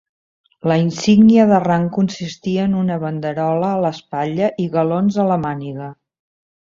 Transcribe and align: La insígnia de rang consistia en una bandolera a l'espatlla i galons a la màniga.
La 0.69 0.75
insígnia 0.83 1.43
de 1.51 1.59
rang 1.65 1.85
consistia 1.97 2.65
en 2.69 2.73
una 2.85 2.97
bandolera 3.03 3.69
a 3.69 3.77
l'espatlla 3.85 4.49
i 4.65 4.67
galons 4.79 5.21
a 5.25 5.27
la 5.35 5.39
màniga. 5.45 5.93